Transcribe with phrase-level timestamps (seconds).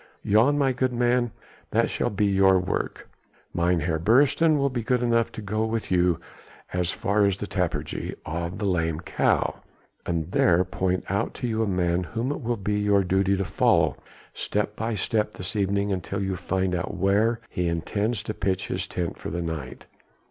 [0.25, 1.29] Jan, my good man,
[1.69, 3.07] that shall be your work.
[3.53, 6.19] Mynheer Beresteyn will be good enough to go with you
[6.73, 9.61] as far as the tapperij of the 'Lame Cow,'
[10.07, 13.45] and there point out to you a man whom it will be your duty to
[13.45, 13.95] follow
[14.33, 18.87] step by step this evening until you find out where he intends to pitch his
[18.87, 19.85] tent for the night.